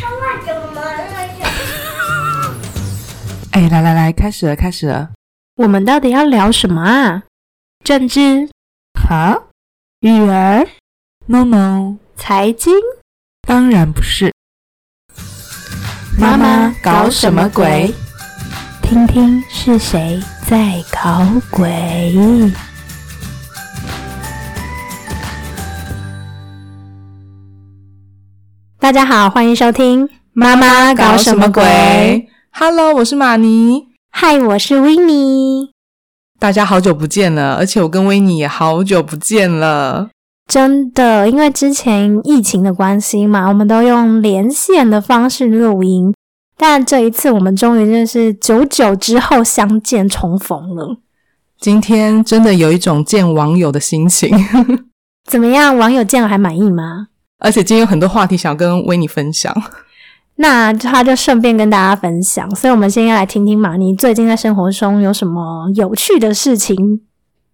[0.00, 0.90] 他们怎么了？
[3.52, 5.10] 哎，来来来，开始了，开始了。
[5.56, 7.24] 我们到底要聊什么啊？
[7.84, 8.48] 政治、
[8.98, 9.42] 哈
[10.00, 10.66] 育儿、
[11.26, 12.72] ？No No，财经？
[13.46, 14.32] 当然不是。
[16.18, 17.92] 妈妈搞什么鬼？
[18.82, 22.50] 听听是谁在搞鬼。
[28.80, 31.62] 大家好，欢迎收听《妈妈搞什么鬼》。
[32.50, 33.88] ？Hello，我是玛尼。
[34.10, 35.68] 嗨，我是维尼。
[36.38, 40.08] 大家好久不见了，而且我跟维尼也好久不见了。
[40.46, 46.14] 真的，因为之前疫情的关系嘛，我们都用连线的方式录音，
[46.56, 50.96] 但这一次我们终于真的是久久之后相见重逢了。
[51.60, 54.34] 今天真的有一种见网友的心情，
[55.28, 57.08] 怎么样，网友见了还满意吗？
[57.40, 59.52] 而且今天有很多话题想跟维尼分享。
[60.36, 67.02] 那他就顺便跟大家分享，所以我们先来听听马尼最近在生活中有什么有趣的事情。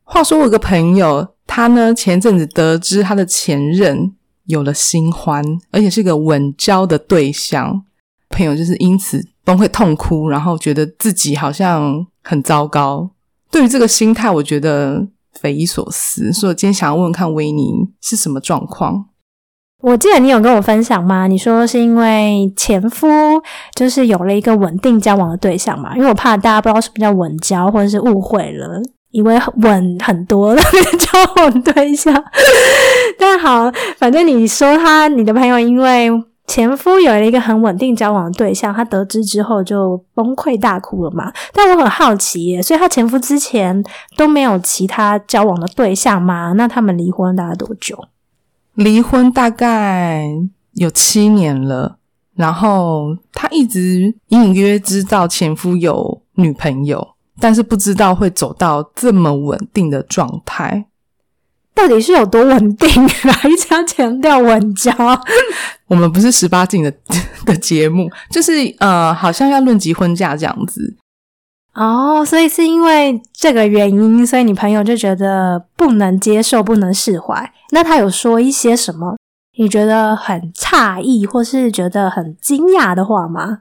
[0.05, 7.83] 话说，我有个朋友，他呢前阵子得知他的前任有了新欢，而且是个稳交的对象，
[8.29, 13.11] 朋友就是因此崩溃痛哭，然后觉得自己好像很糟糕。
[13.51, 15.09] 对于这个心态，我觉得
[15.41, 19.07] 匪夷所思，所以我今天想要问问看维尼是什么状况。
[19.87, 21.29] 我记得你有跟我分享吗？
[21.29, 23.07] 你说是因为前夫
[23.73, 25.95] 就是有了一个稳定交往的对象嘛？
[25.95, 30.61] 因为我怕大家不知道什么叫稳交，或者是误会了，以为稳很多的
[30.99, 32.13] 交往对象。
[33.17, 36.11] 但好，反正你说他，你的朋友因为
[36.49, 41.33] 前夫有了一个很稳定交往的对象，他得知之后就崩溃大哭了嘛？
[41.53, 43.85] 但我很好奇耶，所以他前夫之前
[44.17, 46.55] 都没有其他交往的对象吗？
[46.57, 47.97] 那他们离婚大概多久？
[48.77, 50.27] 离婚大概
[50.73, 51.99] 有七年了，
[52.35, 60.87] 然后他一直隐隐约约知道前夫有女朋友，但是不知道会走到这么稳定的状态。
[61.75, 62.89] 到底是有多稳定？
[63.09, 64.91] 还一直要强调稳交？
[65.89, 66.93] 我们不是十八禁的
[67.45, 70.97] 的节目，就是呃，好像要论及婚嫁这样子。
[71.77, 77.53] 哦，所以是因为这个原因，所以你朋友就觉得不能接受、不能释怀。
[77.71, 79.17] 那他有说一些什么
[79.59, 83.61] 你觉得很诧异，或是觉得很惊讶的话吗？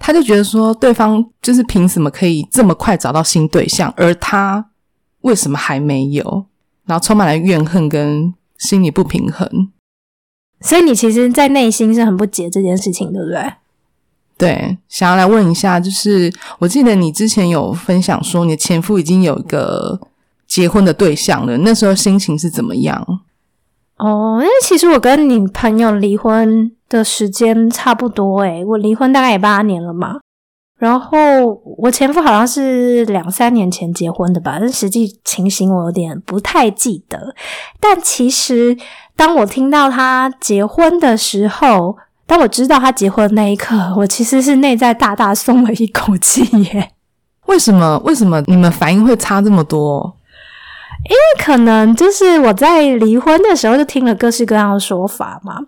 [0.00, 4.70] 他就觉得说，对方就是凭什么可以这么快找到新对象，而他
[5.20, 6.46] 为什么还没有？
[6.86, 9.70] 然后充满了怨恨跟心理不平衡。
[10.60, 13.52] 所以你其实，在内心是很不解这件事情，对不对？
[14.42, 20.00] 对，想要来问一下，就是我记得你之前有分享说，你的前夫已经有一个
[20.48, 23.06] 结婚的对象了，那时候心情是怎么样？
[23.98, 30.16] 哦，因为其实我跟你朋友离婚的时间差不多诶，我离婚大概也八年了嘛。
[30.76, 37.36] 然后我前夫好像是两三年前结婚的吧，但实际情形我有点不太记得。
[37.78, 38.76] 但其实
[39.14, 41.96] 当我听到他结婚的时候，
[42.32, 46.88] 当我知道他结婚的那一刻，我其实是内在大大松了一口气耶。
[47.44, 47.98] 为什么？
[48.06, 50.16] 为什么你们反应会差这么多？
[51.04, 55.58] 因为可能就是我在离婚的时候就听了各式各样的说法嘛，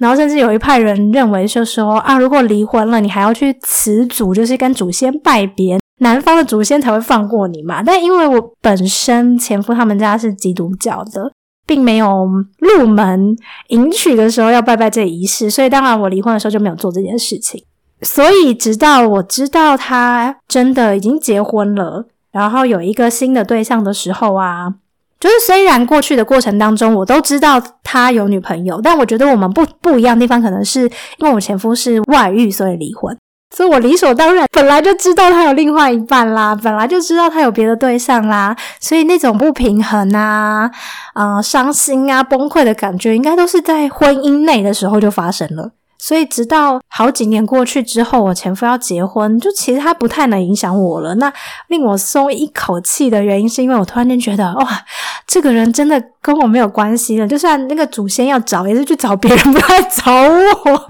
[0.00, 7.80] 然后甚至有一派人认为就说啊，如果离婚了，你还要去辞祖，就是跟祖先拜别，男方的祖先才会放过你嘛。
[7.80, 11.30] 但因为我本身前夫他们家是基督教的，
[11.68, 12.26] 并没有
[12.58, 13.36] 入门
[13.68, 17.62] 迎娶的时候要拜拜这仪式，所以当然我离婚的时候就没有做这件事情。
[18.00, 24.74] 所以直到我知道他真的已经结婚了，然后有一个新的对象的时候啊。
[25.20, 33.18] 就是虽然过去的过程当中，我都知道他有女朋友，但我觉得我们不不一样的地方，可能是因为我前夫是外遇，所以离婚，
[33.54, 40.70] 所以我理所当然本来就知道他有另外一半啦，本来就知道他有别的对象啦，所以那种不平衡啊、
[41.14, 45.72] 呃伤心啊、崩溃的感觉，应该都是在婚姻内的时候就发生了。
[46.00, 51.16] 所以直到好几年过去之后，我前夫要结婚，就其实他不太能影响我了。
[51.16, 51.32] 那
[51.66, 54.84] 令我松一口气的原因，是因为我突然间觉得，哇，
[55.26, 57.26] 这个人真的跟我没有关系了。
[57.26, 60.88] 就算那个祖先要找，也是去找别人，不来找我。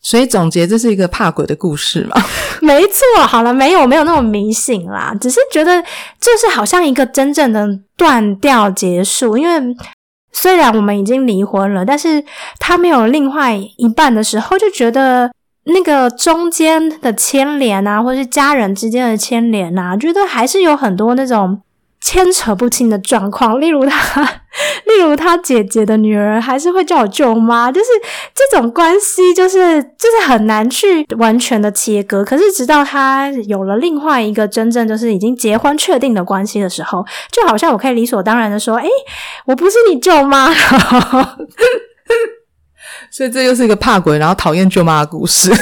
[0.00, 2.16] 所以总结，这是一个怕鬼的故事嘛？
[2.62, 7.66] 没错，好了，没有没有那么迷信啦，只是觉得就是好像一个真正的
[7.96, 9.76] 断掉结束，因为。
[10.30, 12.22] 虽然我们已经离婚了，但是
[12.60, 15.28] 他没有另外一半的时候，就觉得
[15.64, 21.60] 那个中间的牵连啊，或是家人之间的牵连啊，觉得还是有很多那种
[22.00, 24.22] 牵扯不清的状况，例如他，
[24.86, 27.86] 例如他姐姐的女儿还是会叫我舅妈，就是
[28.34, 32.24] 这种关系，就是就是很难去完全的切割。
[32.24, 38.88] 可是直到他有了另外一个真正就是已经结婚确定的关系的时候，就好像我可以理所当然的说：“诶，
[39.46, 40.52] 我不是你舅妈。
[43.10, 45.50] ”所以这又是一个怕鬼，然后讨厌舅妈的故事。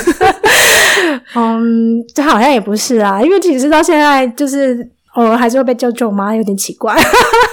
[1.34, 6.96] 嗯，这好像也不是啊，因为其实到现在就是偶尔还是会被叫舅妈，有点奇怪。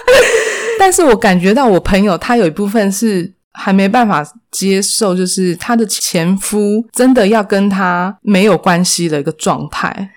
[0.79, 10.09] 但是我感觉到我朋友他有一部分是还没办法接受，就是他的前夫真的要跟他没有关系的一个状态，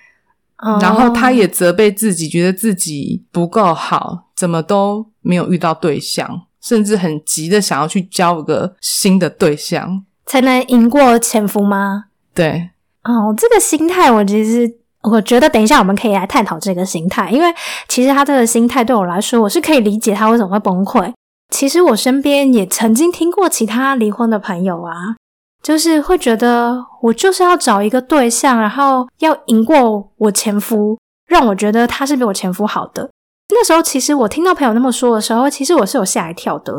[0.81, 12.05] 然后他也责备自己，觉得自己不够好，怎么都没有遇到对象，甚至很急的想要去交个新的对象，才能赢过前夫吗？
[12.33, 12.71] 对，
[13.03, 14.69] 哦，这个心态我其实
[15.03, 17.53] 我觉得等一下我们可以来探讨这个心态，因为
[17.87, 21.13] 其实他这个心态对我来说，我是可以理解他为什么会崩溃。
[21.53, 25.15] 其实我身边也曾经听过其他离婚的朋友啊，
[25.63, 30.97] 就是会觉得我就是要找一个对象，然后要赢过我前夫，
[31.27, 33.09] 让我觉得他是比我前夫好的。
[33.49, 36.73] 那时候其实我听到朋友那么说的时候，其实我是有吓一跳的，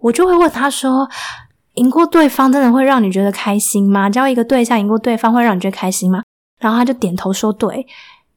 [0.00, 1.08] 我就会问他说。
[1.74, 4.10] 赢过对方真的会让你觉得开心吗？
[4.10, 6.20] 交一个对象赢过对方会让你觉得开心吗？
[6.60, 7.84] 然后他就点头说对。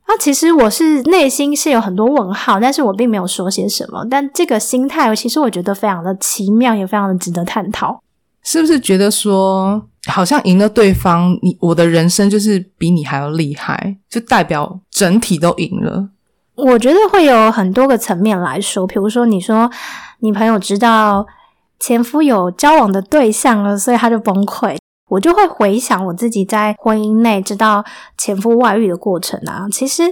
[0.07, 4.03] 那其实我是内心是有很多问号，但是我并没有说些什么。
[4.09, 8.01] 但这个心态，其实我觉得非常的奇妙，也非常的值得探讨。
[8.41, 16.09] 是不是觉得说，好像赢了对方，你我的人生就是比你还要厉害，就代表整体都赢了？
[16.55, 19.69] 我觉得会有很多个层面来说，比如说你说
[20.19, 21.25] 你朋友知道。
[21.79, 24.77] 前夫有交往的对象了，所以他就崩溃。
[25.13, 27.85] 我就会回想我自己在婚姻内知道
[28.17, 29.67] 前夫外遇的过程啊。
[29.71, 30.03] 其实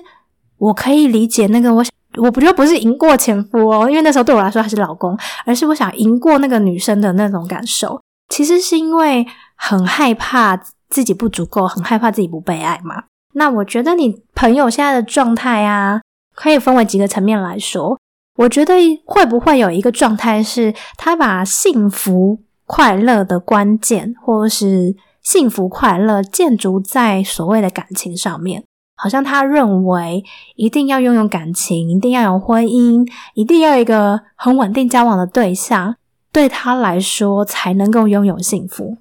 [0.59, 1.83] 我可以理解那个我，
[2.17, 7.99] 我不就不是赢过前夫哦，因为那时候对我来说还是老公，而是我想赢过那个女生的那种感受。
[8.29, 9.25] 其实是因为
[9.55, 10.55] 很害怕
[10.87, 13.03] 自己不足够，很害怕自己不被爱嘛。
[13.33, 15.99] 那我觉得你朋友现在的状态啊，
[16.35, 17.97] 可以分为几个层面来说。
[18.37, 18.75] 我觉得
[19.05, 22.39] 会不会有一个状态，是他把幸福
[22.73, 28.63] 快乐的关键，或者是幸福快乐建筑在所谓的感情上面？
[28.95, 30.23] 好像他认为
[30.55, 35.97] 一定要拥有感情，一定要有婚姻，一定要有一个很稳定交往的对象，
[36.31, 38.95] 对他来说才能够拥有幸福，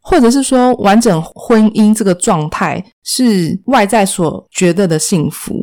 [0.00, 5.54] 或者是说完整婚姻这个状态是外在所觉得的幸福。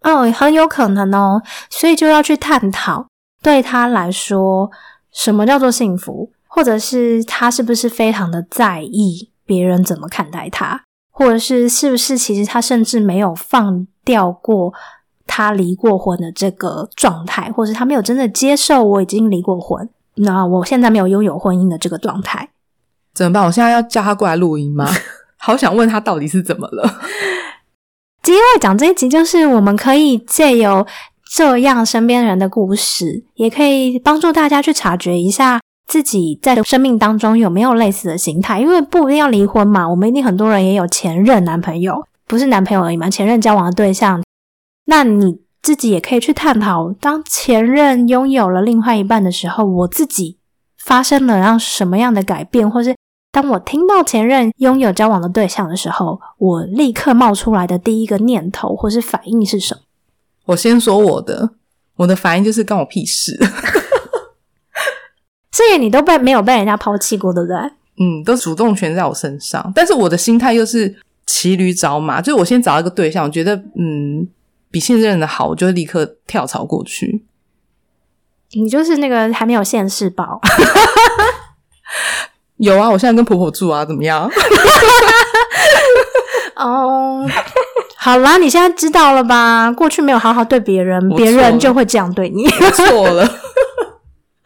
[0.00, 3.08] 哦，很有可能哦，所以就要去探讨，
[3.42, 4.70] 对他来说，
[5.12, 14.72] 什么叫做幸福，或者是他是不是非常的在意别人怎么看待他，或者是是不是其实他甚至没有放掉过
[15.26, 22.48] 他离过婚的这个状态，或者他没有真的接受我已经离过婚，那我现在没有拥有婚姻的这个状态，
[23.12, 23.44] 怎么办？
[23.44, 24.88] 我现在要叫他过来录音吗？
[25.36, 26.82] 好想问他到底是怎么了。
[28.24, 30.86] 今天要讲这一集，就是我们可以借由
[31.30, 38.60] 这样身边人的故事，也可以帮助大家去察觉一下自己在生命当中有没有类似的心态。
[38.60, 44.22] 因为不一定要离婚嘛，我们一定很多人也有前任男朋友，不是男朋友而已嘛，前任交往的对象。
[44.86, 50.38] 那你自己也可以去探讨，当前任拥有了另外一半的时候，我自己
[50.78, 52.94] 发生了让什么样的改变，或是。
[53.32, 59.80] 当我听到前任拥有交往的对象的时候，我立刻冒出来的第一个念头或是反应是什么？
[60.46, 61.50] 我先说我的，
[61.96, 63.38] 我的反应就是关我屁事。
[65.56, 67.56] 所以你都被没有被人家抛弃过，对不对？
[67.98, 70.94] 嗯，都主动权在我身上，但是我的心态又是
[71.24, 74.28] 骑驴找马，就是我先找一个对象，我觉得嗯
[74.70, 77.24] 比现任的好，我就立刻跳槽过去。
[78.52, 80.38] 你就是那个还没有现世报。
[82.58, 84.28] 有啊，我现在跟婆婆住啊，怎么样？
[86.56, 87.26] 哦，
[87.96, 89.70] 好啦，你现在知道了吧？
[89.72, 92.46] 过去没有好好对别人，别人就会这样对你。
[92.74, 93.26] 错了，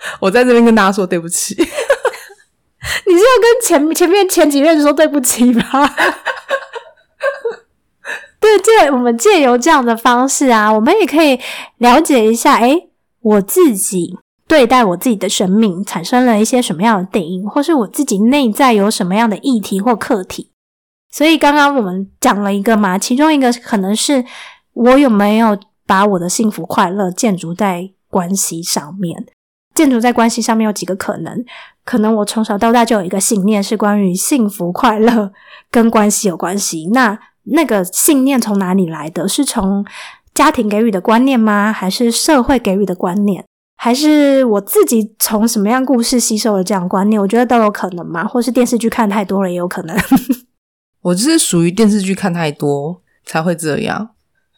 [0.20, 1.54] 我在这边跟大家说对不起。
[3.06, 5.62] 你是要跟前前面前几任说对不起吗？
[8.40, 11.38] 对，借我们借由这样的方式啊，我们也可以
[11.78, 12.88] 了解一下，哎，
[13.20, 14.18] 我自己。
[14.48, 20.50] 对待我自己的生命产生了一些什么样的定义，或是我自己内在有什么样的议题或课题？
[21.08, 24.24] 所以刚刚我们讲了一个嘛，其中一个可能是
[24.72, 29.24] 我有没有把我的幸福快乐建筑在关系上面？
[29.80, 31.42] 建筑在关系上面有几个可能？
[31.86, 35.32] 可能我从小到大就有一个信念是关于幸福快乐
[35.70, 36.90] 跟关系有关系。
[36.92, 39.26] 那那个信念从哪里来的？
[39.26, 39.82] 是从
[40.34, 41.72] 家庭给予的观念吗？
[41.72, 43.42] 还是社会给予的观念？
[43.78, 47.18] 还是我自己从什么样故事吸收了这样观念？
[47.18, 49.96] 我觉得都有可能嘛，或是电视剧看太多了也有可能。
[51.00, 54.10] 我就是属于电视剧看太多才会这样，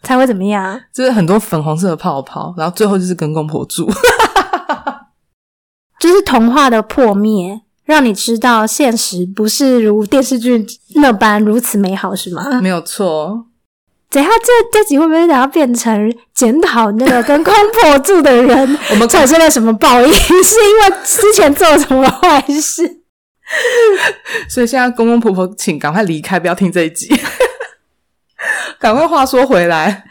[0.02, 0.80] 才会怎么样？
[0.92, 3.88] 就是很多粉红色的泡泡，然后最后就是跟公婆住。
[6.02, 10.66] 就是童话的破灭，让你知道现实不是如电视剧
[10.96, 12.60] 那般如此美好，是吗？
[12.60, 13.46] 没有错。
[14.10, 20.12] 等下这这集会不会等下变成检讨那个跟公婆住的人， 我们产生了什么报应？
[20.12, 22.98] 是因为之前做了什么坏事？
[24.48, 27.14] 所以现在公公婆婆请赶快离开，不要听这一集。
[28.80, 30.04] 赶快话说回来，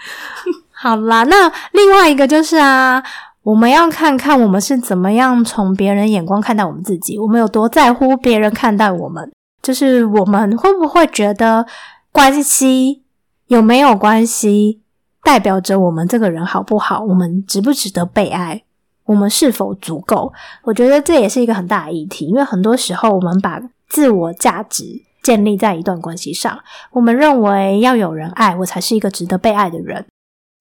[0.72, 3.04] 好啦，那另外一个就是啊，
[3.44, 9.32] 我们要看看我们是怎么样从别人眼光看待我们自己，我们有多在乎别人看待我们，
[9.64, 11.66] 就是我们会不会觉得
[12.12, 13.04] 关系
[13.48, 14.82] 有没有关系，
[15.24, 18.64] 代表着我们这个人好不好，我们值不值得被爱，
[19.06, 20.32] 我们是否足够？
[20.64, 24.86] 我觉得这也是一个很大的议题，因为很多时候我们把自我价值
[25.24, 26.60] 建立在一段关系上，
[26.92, 30.06] 我们认为要有人爱我才是一个值得被爱的人。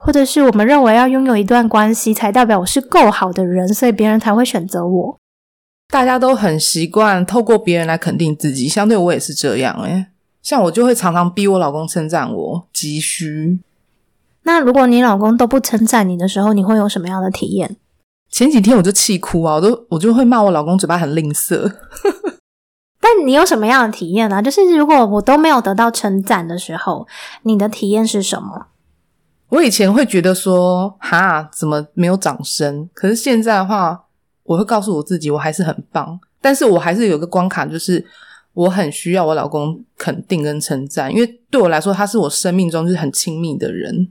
[0.03, 5.17] 或者是我们认为要拥有一段关系才代表我是够好的人，所以别人才会选择我。
[5.89, 10.07] 大家都很习惯透过别人来肯定自己，相对我也是这样诶
[10.41, 13.59] 像我就会常常逼我老公称赞我，急需。
[14.43, 17.77] 那如果你老公都不称赞你的时候，你会有什么样的体验？
[18.31, 21.71] 前几天我就气哭啊，我都我就会骂我老公嘴巴很吝啬。
[22.99, 24.41] 但你有什么样的体验呢？
[24.41, 27.07] 就是如果我都没有得到称赞的时候，
[27.43, 28.67] 你的体验是什么？
[29.51, 32.87] 我以前会觉得说，哈，怎么没有掌声？
[32.93, 34.05] 可是现在的话，
[34.43, 36.17] 我会告诉我自己，我还是很棒。
[36.39, 38.03] 但是我还是有个关卡，就是
[38.53, 44.07] 我很需要我老公肯定跟称赞，因为对我来说，他是我生命中就是很亲密的人。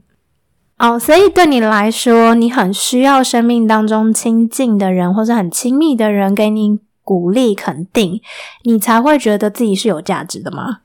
[0.77, 8.21] 哦，所以对你来说，你很需要生命当中亲近的人，或者很亲密的人给你鼓励肯定，
[8.63, 10.81] 你才会觉得自己是有价值的吗？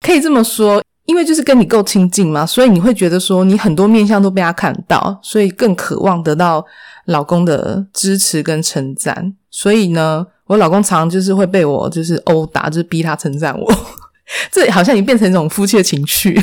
[0.00, 0.81] 可以这么说。
[1.12, 6.64] 因为就是跟你够亲近嘛，所以你会觉得说你很多面相都被他看到，所以更渴望得到
[7.04, 9.34] 老公的支持跟称赞。
[9.50, 13.74] 所以呢，我老公常常就是会被我就是殴打，就是逼他称赞我。
[14.50, 16.40] 这好像已经变成一种夫妻的情绪。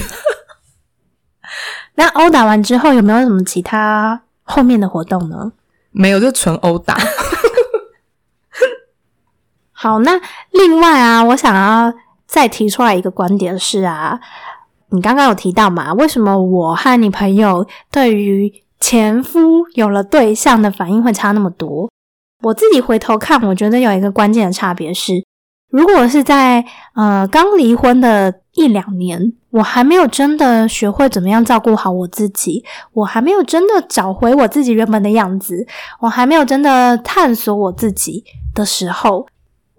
[1.96, 5.52] 那殴打完之后有没有什么其他后面的活动呢？
[5.90, 6.96] 没有，就纯殴打。
[9.74, 10.22] 好，那
[10.52, 11.92] 另外啊，我想要
[12.28, 14.20] 再提出来一个观点是啊。
[14.91, 15.93] 你刚刚有提到嘛？
[15.93, 19.39] 为什么我和你朋友对于前夫
[19.74, 21.89] 有了对象的反应会差那么多？
[22.41, 25.24] 我自己回头看，我觉得有一个关键的差别是，
[25.69, 26.63] 如果是在
[26.96, 35.67] 呃刚离婚的一两年，我还没有真的学会怎么样照顾好我自己，我还没有真的找回我自己原本的样子，
[36.00, 38.24] 我还没有真的探索我自己
[38.55, 39.27] 的时候。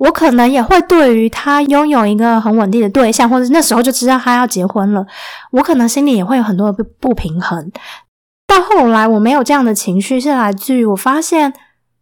[0.00, 5.06] 我可能也会对于他拥有一个很稳定的对象，或者那时候就知道他要结婚了，
[5.50, 7.70] 我可能心里也会有很多的不不平衡。
[8.46, 11.52] 到后来，我没有这样的情绪，是来自于我发现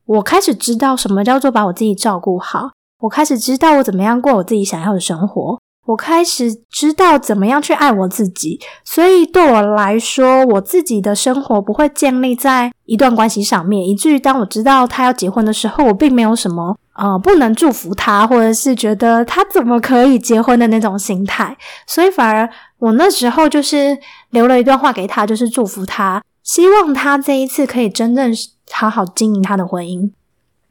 [0.07, 5.59] 我开始知道什么叫做把我自己照顾好，我开始知道我怎么样过我自己想要的生活。
[5.89, 21.57] 我开始知道怎么样去爱我自己，所以对我来说，我自己的生活不会建立在一段关系上面，以至于当我知道他要结婚的时候，我并没有什么呃不能祝福他，或者是觉得他怎么可以结婚的那种心态。
[21.87, 22.47] 所以反而
[22.79, 23.97] 我那时候就是
[24.29, 28.31] 留了一段话给他，就是祝福他，希望他这一次可以真正
[28.71, 30.11] 好好经营他的婚姻。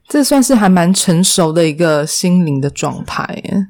[0.07, 3.67] 这算是还蛮成熟的一个心灵的状态耶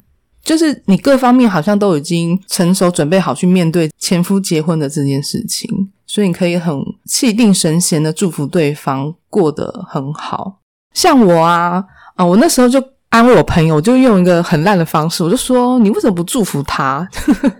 [0.48, 5.70] 就是你各方面好像都已经成熟，准备好去面对前夫结婚的这件事情，
[6.06, 6.74] 所以你可以很
[7.06, 10.60] 气定神闲的祝福对方过得很好。
[10.94, 11.84] 像我啊
[12.16, 17.06] 啊，我那时候就安慰我朋友，我就用一个很烂的方式，我就说：你为什么不祝福他？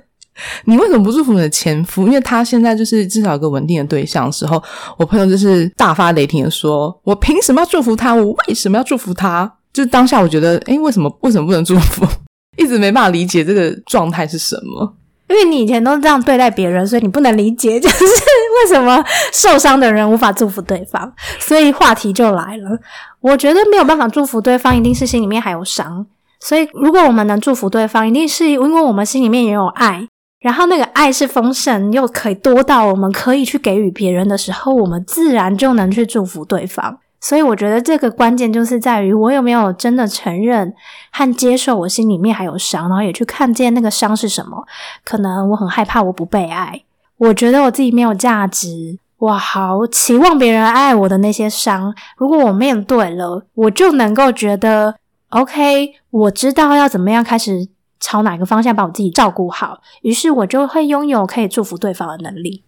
[0.64, 2.08] 你为什么不祝福你的前夫？
[2.08, 4.64] 因为他现在就是至少有个稳定的对象的时候，
[4.98, 8.16] 我朋友就是大发雷霆的说：我凭什么要祝福他？
[8.16, 9.52] 我为什么要祝福他？
[9.74, 12.08] 就是当下我觉得，诶，为什么为什么不能祝福？
[12.58, 14.94] 一直没办法理解这个状态是什么，
[15.30, 21.14] 因为你以前都是这样对待别人，所以你不能理解，就是为什么受伤的人无法祝福对方。
[21.40, 22.80] 所以话题就来了，
[23.22, 26.06] 我觉得没有办法祝福对方，一定是心里面还有伤。
[26.40, 30.08] 所以如果我们能祝福对方，一定是因为我们心里面也有爱，
[30.40, 37.00] 然后那个爱是丰盛又可以多到我们可以去给予别人的时候，我们自然就能去祝福对方。
[37.20, 40.74] 所以我觉得这个关键就是在于我有没有真的承认
[41.12, 44.66] 和接受我心里面还有伤，然后也去看见那个伤是什么。
[45.04, 46.84] 可能我很害怕我不被爱，
[47.18, 54.96] 我觉得我自己没有价值，我好期望别人爱我的那些伤，如果我面对了，我就能够觉得
[55.30, 57.68] OK，我知道要怎么样开始
[58.00, 62.64] 朝哪个方向把我自己照顾好，于是我就会拥有可以祝福对方的能力。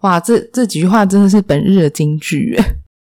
[0.00, 2.56] 哇，这这几句话真的是本日的金句。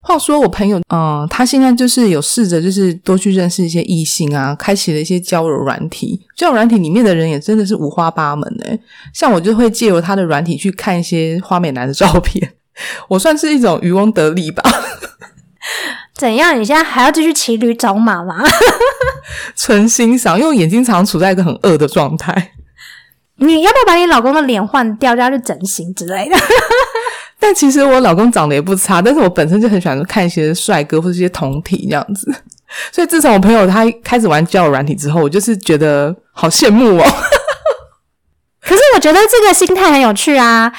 [0.07, 6.21] 话说我朋友，嗯，他现在就是有试着，就是多去认识一些异性啊，开启了一些交友软体。
[6.35, 8.79] 交友软体里面的人也真的是五花八门诶。
[9.13, 12.53] 像我就会借由他的软体去看一些花美男的照片，
[13.09, 14.61] 我算是一种渔翁得利吧。
[16.13, 16.59] 怎样？
[16.59, 18.43] 你现在还要继续骑驴找马吗？
[19.57, 22.51] 纯欣赏，因为我眼睛常常处在一个很饿的状态。
[23.37, 26.35] 你要不要把你老公的脸换掉，叫他去整形之类的？
[27.39, 32.33] 但其实我老公长得也不差，但是我本身就很喜欢看一些帅哥或者一些同体这样子。
[32.91, 37.03] 所以自从我朋友他开始玩交友软体之后，我就是觉得好羡慕哦。
[38.61, 40.71] 可是我觉得这个心态很有趣啊。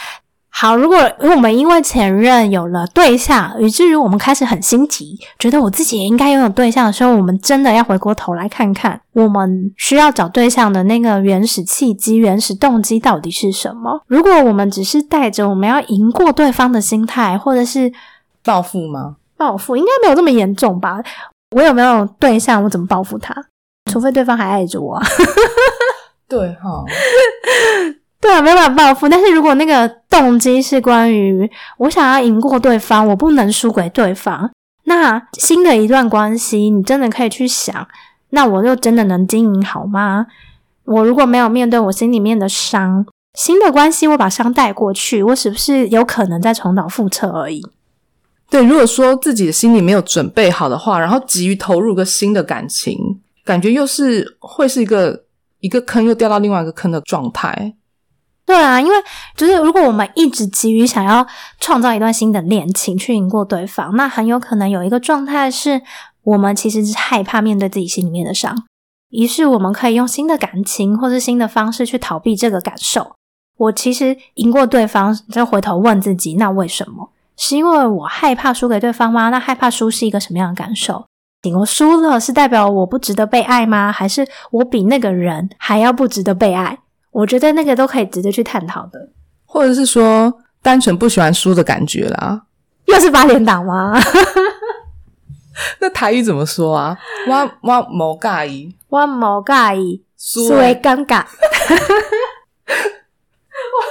[0.58, 14.00] 好，如果我们因为前任有了对象，以至于我们开始很心急，觉得我自己也应该拥有对象的时候，我们真的要回过头来看看，我们需要找对象的那个原始契机、原始动机到底是什么？
[14.06, 17.92] 如果我们只是带着我们要赢过对方的心态，或者是
[18.42, 19.16] 报复吗？
[19.36, 20.96] 报复应该没有这么严重吧？
[21.54, 22.64] 我有没有对象？
[22.64, 23.34] 我怎么报复他？
[23.92, 24.98] 除非对方还爱着我。
[26.26, 26.82] 对哈。
[28.26, 29.08] 对啊，没办法报复。
[29.08, 34.50] 但是如果那个动机是关于我想要赢过对方，我不能输给对方，
[34.86, 37.86] 那新的一段关系，你真的可以去想，
[38.30, 40.26] 那我就真的能经营好吗？
[40.86, 47.62] 我如果没有面对我心里面的伤，新的关系我把伤带过去，我是不是有可能再重蹈覆辙而已？
[48.50, 52.98] 对，如果说自己的心里没有准备好的话，然后急于投入个新的感情，
[53.44, 55.22] 感觉又是会是一个
[55.60, 57.74] 一个坑，又掉到另外一个坑的状态。
[58.46, 58.94] 对啊，因为
[59.36, 61.26] 就是如果我们一直急于想要
[61.58, 65.82] 创造一段新的恋情去赢过对方，那很有可能有一个状态是
[66.22, 68.56] 我们其实是害怕面对自己心里面的伤，
[69.10, 73.16] 于是我们可以用新的感情或是新的方式去逃避这个感受。
[73.58, 77.10] 我其实赢过对方，再回头问自己，那为什么？
[77.36, 79.30] 是因为我害怕输给对方吗？
[79.30, 81.04] 那害怕输是一个什么样的感受？
[81.58, 83.92] 我输了是代表我不值得被爱吗？
[83.92, 86.78] 还是我比那个人还要不值得被爱？
[87.16, 89.08] 我觉得那个都可以值得去探讨的，
[89.46, 92.42] 或者是说单纯不喜欢输的感觉啦，
[92.84, 93.98] 又是八连档吗？
[95.80, 96.94] 那台语怎么说啊？
[97.26, 101.24] 我我冇介意， 我冇介意，输为尴尬。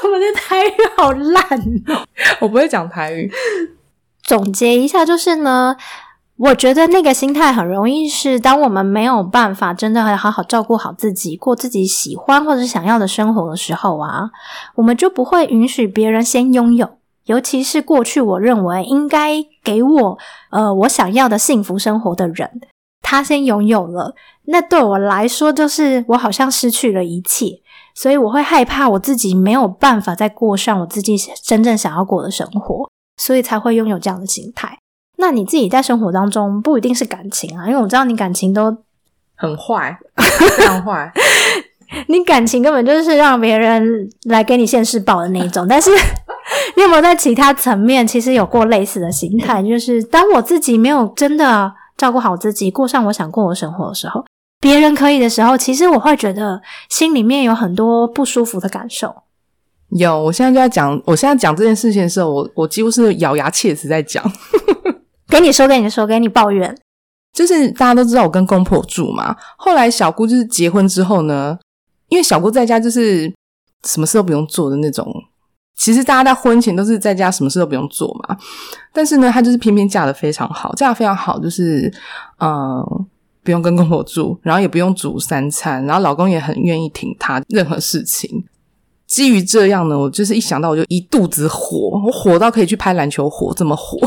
[0.04, 1.44] 我们的台语好烂
[1.88, 2.06] 哦，
[2.42, 3.32] 我不会讲台语。
[4.22, 5.76] 总结一下就是呢。
[6.38, 14.30] 我觉得那个心态很容易是，当我们没有办法真的好好照顾好自己，过自己喜欢或者想要的生活的时候啊，
[14.76, 16.98] 我们就不会允许别人先拥有。
[17.26, 20.18] 尤其是过去我认为应该给我
[20.52, 22.62] 呃我想要的幸福生活的人，
[23.02, 24.14] 他先拥有了，
[24.48, 27.62] 那对我来说就是我好像失去了一切，
[27.96, 34.78] 所以我会害怕我自己没有办法再过上我自己真正想要过的生活，所以才会拥有这样的心态。
[35.18, 38.76] 那你自己在生活当中不一定是感情啊，因为我知道你感情都
[39.36, 39.98] 很坏，
[40.58, 41.12] 非常坏。
[42.08, 45.66] 你感情根本就是让别人来给你现世报的那一种。
[45.68, 45.92] 但是
[46.76, 49.64] 你有没有在其他层面其实有过类似的心态？
[49.64, 54.26] 就是当我自己没有真的照顾好自己，过上我想过的生活的时候，
[54.60, 59.16] 别人可以的时候，其实我会觉得心里面有很多不舒服的感受。
[59.90, 64.24] 有，我现在就在讲，我现在讲这件事情的时候，我我几乎是咬牙切齿在讲。
[65.28, 66.78] 给你说，给你说，给你抱怨，
[67.34, 69.36] 就是大家都知道我跟公婆住嘛。
[69.58, 71.58] 后来小姑就是结婚之后呢，
[72.10, 73.34] 因为小姑在家就是
[73.86, 75.12] 什么事都不用做的那种。
[75.78, 78.38] 其实大家在婚前都是在家什么事都不用做嘛。
[78.94, 81.92] 但是呢，她就是偏偏嫁的非常好，嫁的非常好，就是
[82.40, 82.82] 嗯，
[83.44, 88.46] 不用跟公婆住，然后也不用煮三餐，然后老公也很愿意挺她任何事情。
[89.06, 94.00] 基于这样呢，我就是一想到我就一肚子火，我火到可以去拍篮球火，这么火。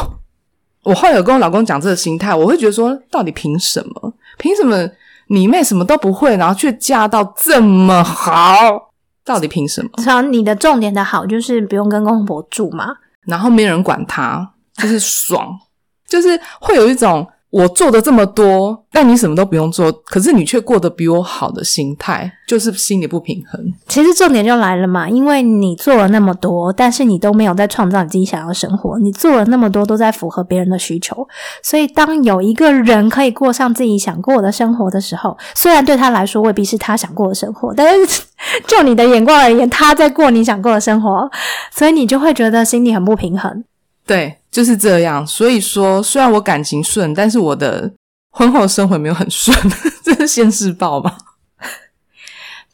[0.84, 4.14] 我后来有跟我老公讲这个心态，我会觉得说，到底凭什么？
[4.38, 4.88] 凭什么
[5.28, 8.90] 你妹什么都不会，然后却嫁到这么好？
[9.24, 9.90] 到底凭什么？
[10.02, 15.58] 像你的重点的好，就是不用跟公婆住嘛，然后没人管他，就是爽，
[16.08, 17.26] 就是会有一种。
[17.50, 23.58] 我做的这么多，但你什么都不用做，可是你却过得比我好的心态，就是心里不平衡。
[23.86, 28.98] 其实重点就来了嘛，因为你做了那么多，但是你都没有在创造你自己想要的生活。
[28.98, 31.26] 你做了那么多，都在符合别人的需求。
[31.62, 38.22] 所以，当有一个人可以过上自己想过的生活的时候，虽然对他来说未必是他想过的生活，但是
[38.68, 41.30] 就你的眼光而言，他在过你想过的生活，
[41.72, 43.64] 所以你就会觉得心里很不平衡。
[44.08, 45.24] 对，就是这样。
[45.26, 47.92] 所以说，虽然我感情顺，但是我的
[48.30, 49.54] 婚后生活没有很顺，
[50.02, 51.18] 这是现世报吧？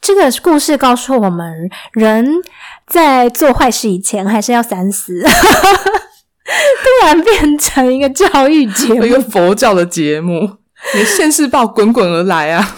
[0.01, 2.35] 这个故事告诉我们，人
[2.87, 5.23] 在做坏事以前还是要三思。
[6.45, 10.59] 突然变成一个教育节目，一个佛教的节目，
[10.95, 12.77] 你的现世报滚滚而来啊！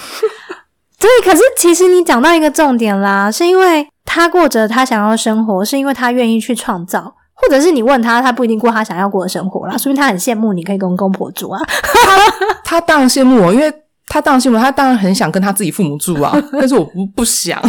[0.99, 11.61] 对，可是其实你讲到一个重点啦，是因为他过着他想要的生活，是因为他愿意去创造，或者是你问他，他不一定过他想要过的生活啦，说明他很羡慕你可以跟公婆住啊。
[12.65, 13.73] 他当然羡慕我，因为
[14.09, 17.61] 他当然羡慕，他当然很想跟他自己父母住啊， 但是我不不想，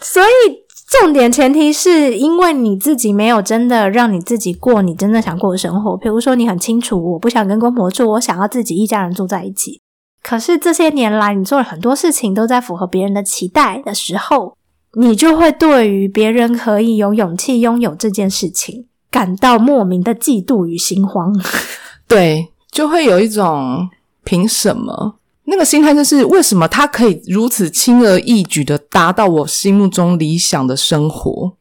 [0.00, 0.60] 所以。
[1.00, 5.96] 重点前提是因为你自己没有真的让你自己过你真正想过的生活。
[5.96, 9.80] 比如说，你很清楚我不想跟公婆住，我想要自己一家人住在一起。
[10.20, 14.56] 可是这些年来，你做了很多事情都在符合别人的期待的时候，
[14.94, 21.34] 你就会对于别人可以有勇气拥有这件事情感到莫名的嫉妒与心慌。
[22.08, 23.88] 对，就会有一种
[24.24, 25.16] 凭什么？
[25.44, 31.56] 那个心态就是为什么他可以如此轻而易举的达到我心目中理想的生活？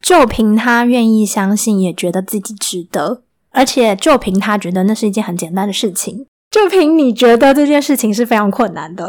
[0.00, 9.08] 就凭他愿意相信，也觉得自己值得，而且就凭他觉得那是一件很简单的事情，就凭你觉得这件事情是非常困难的。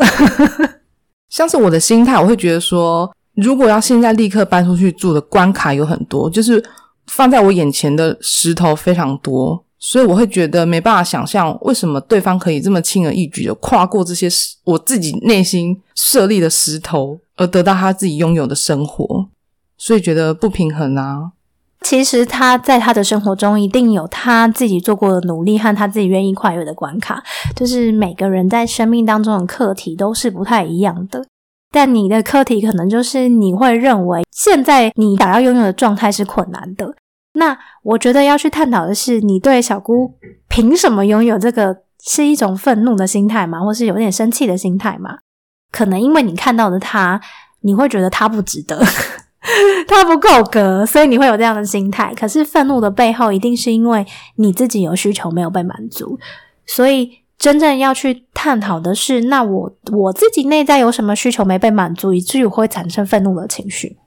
[1.30, 6.64] 像是我的心态，我会觉得说，如果要现在立刻搬出去住的关卡有很多，就是
[7.08, 9.64] 放在我眼前的石头非常多。
[9.86, 14.30] 所以我会觉得没办法想象，为什么对方可以这么轻而易举的跨过这些
[14.64, 19.28] 我自己内心设立的石头，而得到他自己拥有的生活，
[19.78, 21.32] 所以觉得不平衡啊。
[21.82, 27.22] 其实他在他的生活中一定有他自己做过的努力和他自己愿意跨越的关卡，
[27.54, 31.26] 就是每个人在生命当中的课题都是不太一样的。
[31.74, 36.94] 但你的课题可能就是你会认为现在你想要拥有的状态是困难的。
[37.34, 40.14] 那我觉得要去探讨的是，你对小姑
[40.48, 43.60] 凭什么拥有这个是一种愤怒的心态吗？
[43.60, 45.18] 或是有点生气的心态吗？
[45.72, 47.20] 可能因为你看到的他，
[47.62, 48.80] 你会觉得他不值得，
[49.88, 52.14] 他不够格，所以你会有这样的心态。
[52.14, 54.06] 可是愤怒的背后，一定是因为
[54.36, 56.20] 你自己有需求没有被满足。
[56.68, 63.98] 所以真正要去探讨的是，那我我自己内在有什么需求没被满足，以至于会产生愤怒的情绪？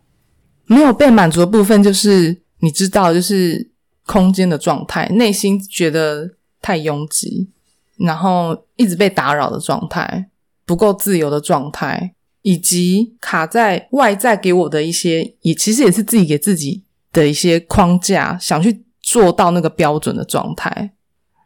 [0.66, 2.42] 没有被满足的部分就是。
[2.60, 3.70] 你知道，就是
[4.06, 6.30] 空间的状态，内心觉得
[6.62, 7.50] 太拥挤，
[7.98, 10.30] 然后一直被打扰的状态，
[10.64, 20.92] 不够自由的状态，以及卡在外在给我的一些，也其实也是自己给自己的一些框架，想去做到那个标准的状态。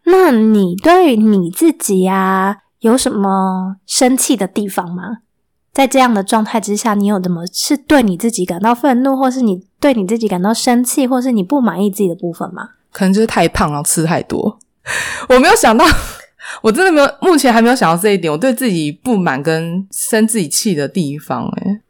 [0.04, 5.18] 那你对你自己呀，有什么生气的地方吗？
[5.72, 12.70] 在这样的状态之下，你有怎么是对你自己感到愤怒，或是你对你自己感到生气，或是你不满意自己的部分吗？
[12.90, 14.58] 可能就是太胖了，吃太多。
[15.28, 15.84] 我没有想到，
[16.62, 18.32] 我真的没有，目前还没有想到这一点。
[18.32, 21.82] 我对自己不满跟生自己气的地方，诶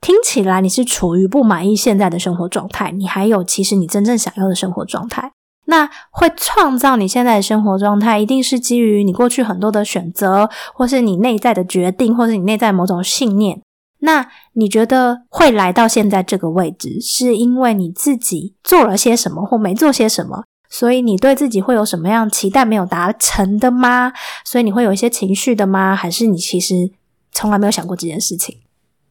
[0.00, 5.30] 听起来你是处于不满意现在的生活状态，你还有其实你真正想要的生活状态。
[5.66, 13.60] 那会创造你现在的生活状态，一定是基于你过去很多的选择，或是你内在的决定，或是你内在某种信念。
[14.00, 20.44] 那你觉得会来到现在这个位置，是因为你自己做了些什么，或没做些什么？
[20.68, 24.12] 所以你对自己会有什么样期待没有达成的吗？
[24.44, 25.96] 所以你会有一些情绪的吗？
[25.96, 26.90] 还是你其实
[27.32, 28.54] 从来没有想过这件事情？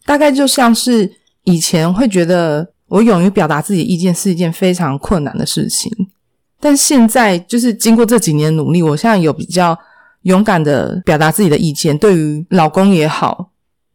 [0.05, 1.11] 大概就像是
[1.45, 5.89] 以前会觉得，我勇于表达自己意见是一件非常困难的事情。
[6.63, 9.77] 但现在就是经过这几年努力，我现在有比较
[10.21, 13.49] 勇敢的表达自己的意见，对于老公也好，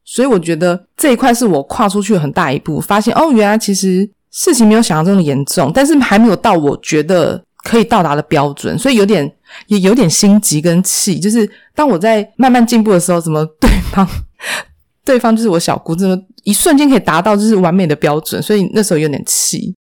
[0.04, 9.33] 所以我觉得这一块是我跨出去很大一步，发现哦，原来其实事情没有想象中的严重，但是还没有到我觉得可以到达的标准，所以有点
[9.68, 14.07] 也有点心急跟气，就是当我在慢慢进步的时候，怎么对方
[15.07, 19.74] 对方就是我小姑，怎么一瞬间可以达到就是完美的标准，所以那时候有点气。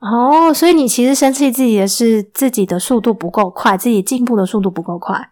[0.00, 5.30] 哦，所以你其实生气自己的是自己的速度不够快，自己进步的速度不够快。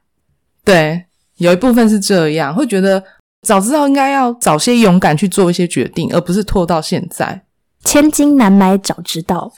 [0.64, 1.06] 对，
[1.38, 3.02] 有一部分是这样，会觉得
[3.42, 7.44] 早知道应该要早些勇敢去做一些决定，而不是拖到现在。
[7.82, 9.52] 千金难买早知道，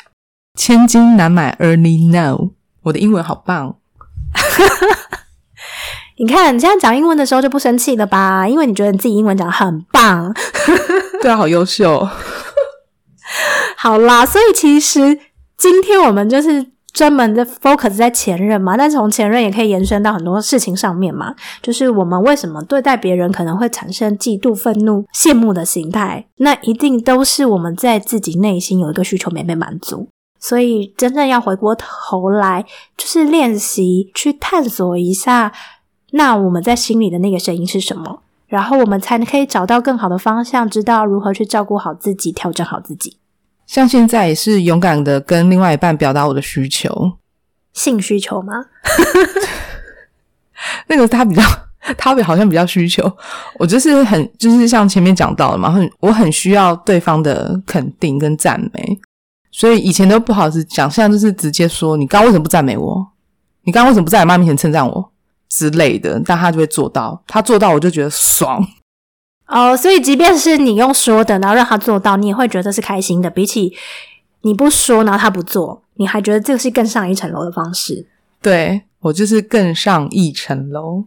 [0.55, 2.51] 千金难买 early know。
[2.83, 3.77] 我的英文好棒，
[6.19, 8.47] 你看你现在讲英文的时候就不生气了吧？
[8.49, 10.33] 因为你觉得你自己英文讲的很棒。
[11.21, 12.09] 对啊，好优秀。
[13.77, 15.19] 好啦，所以其实
[15.57, 21.35] 今天我们就是专门的 focus 在前任嘛，但从前任也可以延伸到很多事情上面嘛。
[21.63, 30.09] 就是我们为什么对待别人可能会产生嫉妒、愤怒、羡慕的心态，那一定都是我们在自己内心有一个需求没被满足，
[30.41, 32.67] 所以真正要回过头来，
[32.97, 35.53] 就是练习去探索一下，
[36.11, 43.19] 那我们在心里的那个声音是什么，然后我们才可以找到更好的方向，知道如何去照顾好自己，调整好自己。
[43.71, 47.13] 像现在也是勇敢的跟另外一半表达我的需求，
[47.73, 48.53] 性需求吗？
[50.89, 51.43] 那个他比较，
[51.97, 53.09] 他好像比较需求，
[53.61, 58.99] 我就是很就是像前面讲到的嘛，很我很需要对方的肯定跟赞美，
[59.53, 63.07] 所以以前都不好意思讲，现在就是直接说你刚刚为什么不赞美我？
[63.63, 65.13] 你刚刚为什么不在你妈面前称赞我
[65.49, 66.21] 之类的？
[66.27, 68.67] 但他就会做到，他做到我就觉得爽。
[69.51, 73.29] 哦，所以即便是你用说的，然后让他做到，你也会觉得是开心的。
[73.29, 73.75] 比起
[74.43, 78.07] 你不说，然后他不做，你还觉得这个是更上一层楼的方式。
[78.41, 81.05] 对我就是更上一层楼。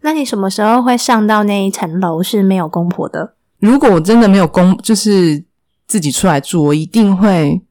[0.00, 3.34] 那你什么时候会上到那一层楼是没有公婆的？
[3.60, 5.44] 如果我真的没有公，就是
[5.86, 7.62] 自己出来住，我一定会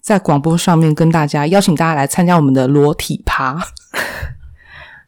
[0.00, 3.58] 在广播上面跟大家邀请大家来参加我们的裸体趴。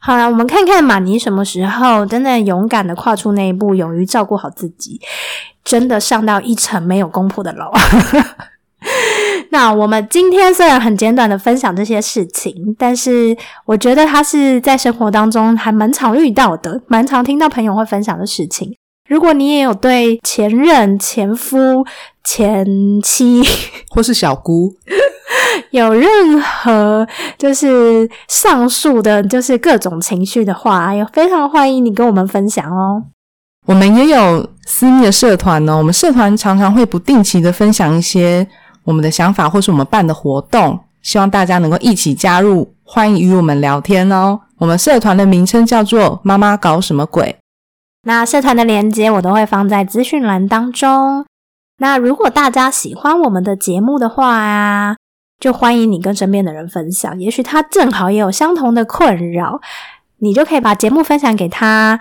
[0.05, 5.01] 好了，我们看看马尼什么时候真的勇敢的跨出那一步，勇于照顾好自己，
[5.63, 7.71] 真的上到一层没有公婆的楼。
[9.51, 18.77] 那我们今天虽然很简短的分享这些事情，但是我觉得它是在生活当中还蛮常遇到的，蛮常听到朋友会分享的事情。
[19.09, 21.87] 如果你也有对前任、前夫、
[22.25, 22.67] 前
[23.03, 23.43] 妻
[23.91, 24.75] 或是小姑
[25.73, 27.07] 有任何
[27.39, 33.05] 就是上述的，就是各种情绪的话，也非常欢迎你跟我们分享哦。
[33.67, 38.47] 我们也有私密的社团呢，我们社团常常会不定期的分享一些
[38.85, 44.41] 我们的想法，或是我们办的活动，希望大家能够一起加入，欢迎与我们聊天哦。
[44.59, 47.39] 我们社团的名称叫做“妈妈搞什么鬼”。
[48.05, 51.25] 那社团的链接我都会放在资讯栏当中。
[51.79, 54.97] 那如果大家喜欢我们的节目的话啊，
[55.43, 59.61] 就欢迎你跟身边的人分享，也许他正好也有相同的困扰，
[60.19, 61.99] 你就可以把节目分享给他，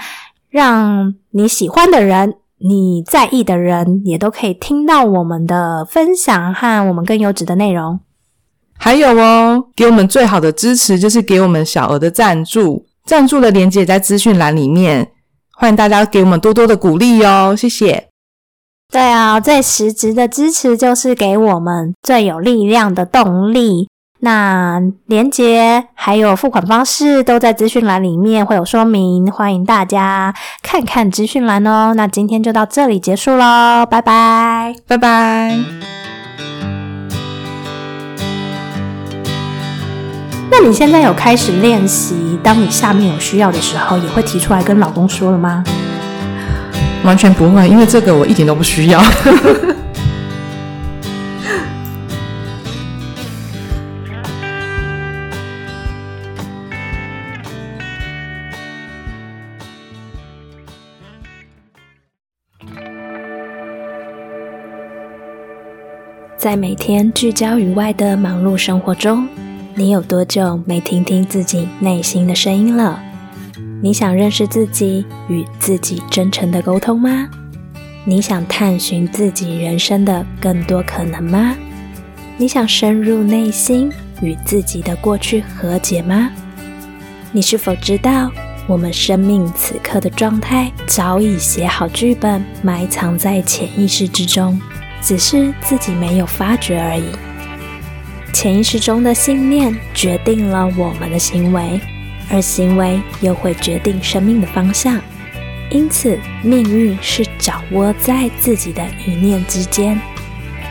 [0.52, 8.00] 让你喜欢的人、你在意的人也都可以听到我们的分享和我们更优质的内容。
[8.78, 15.14] 还有哦，给我们最好的支持就是给我们小额的赞助，赞助的链接在资讯栏里面，
[15.54, 18.11] 欢迎大家给我们多多的鼓励哦，谢谢。
[18.92, 23.88] 对啊，最实质的支持就是给我们最有力量的动力。
[24.20, 31.94] 那连接还有付款方式都在资讯栏里面会有说明，欢迎大家看看资讯栏哦。
[31.96, 35.58] 那今天就到这里结束喽，拜拜，拜拜。
[40.52, 45.64] 那你现在有开始练习，当你下面有需要的时候，也会提出来跟老公说了吗？
[47.04, 49.02] 完全不会，因为这个我一点都不需要。
[66.38, 69.28] 在每天聚焦于外的忙碌生活中，
[69.76, 73.00] 你有多久没听听自己内心的声音了？
[73.84, 77.28] 你想认识自己，与自己真诚的沟通吗？
[78.06, 81.56] 你想探寻自己人生的更多可能吗？
[82.38, 83.92] 你想深入内心，
[84.22, 86.30] 与自己的过去和解吗？
[87.32, 88.32] 你是否知道，
[88.68, 94.62] 我们生命此刻的状态早已写好剧本，埋藏在潜意识之中，
[95.02, 97.06] 只是自己没有发觉而已。
[98.32, 101.82] 潜意识中的信念决定了我们的行为。
[102.32, 105.00] 而行为又会决定生命的方向，
[105.70, 110.00] 因此命运是掌握在自己的一念之间。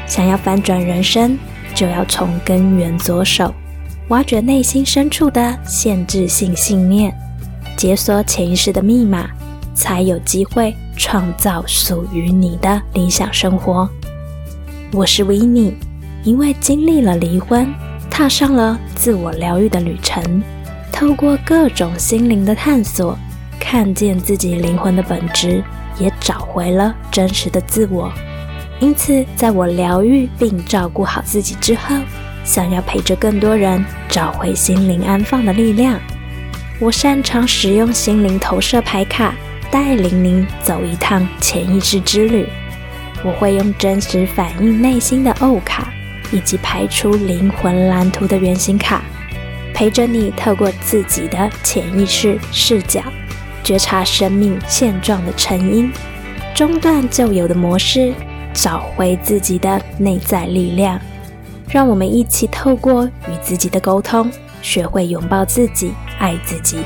[0.07, 1.38] 想要翻转人生，
[1.75, 3.55] 就要从根源着手，
[4.09, 7.14] 挖掘内心深处的限制性信念，
[7.77, 9.29] 解锁潜意识的密码，
[9.75, 13.88] 才有机会创造属于你的理想生活。
[14.92, 15.75] 我是维尼，
[16.25, 17.73] 因为经历了离婚，
[18.11, 20.42] 踏上了自我疗愈的旅程。
[21.01, 23.19] 透过各种心灵的探索，
[23.59, 25.65] 看见自己灵魂的本质，
[25.99, 28.13] 也找回了真实的自我。
[28.81, 31.97] 因此，在我疗愈并照顾好自己之后，
[32.45, 35.99] 想要陪着更多人找回心灵安放的力量，
[36.79, 39.35] 我擅长使用心灵投射牌卡，
[39.71, 42.47] 带领您走一趟潜意识之旅。
[43.25, 45.91] 我会用真实反映内心的欧卡，
[46.31, 49.03] 以及排出灵魂蓝图的原型卡。
[49.81, 53.01] 陪着你，透过自己的潜意识视角，
[53.64, 55.90] 觉察生命现状的成因，
[56.55, 58.12] 中断旧有的模式，
[58.53, 61.01] 找回自己的内在力量。
[61.71, 66.81] 让我们一起透过与自己的沟通，学会拥抱自己，爱自己。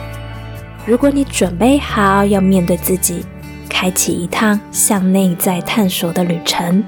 [0.86, 3.26] 如果你准备好要面对自己，
[3.68, 6.84] 开启一趟向内在探索的旅程，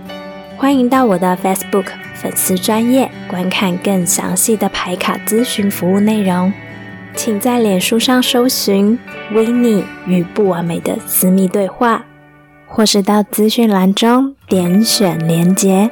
[0.57, 1.87] 欢迎到我的 Facebook
[2.27, 6.53] 粉丝专业观看更详细的排卡咨询服务内容。
[7.15, 8.99] 请在脸书上搜寻
[9.33, 12.05] “维尼与不完美的私密对话”，
[12.67, 15.89] 或是到资讯栏中点选连接。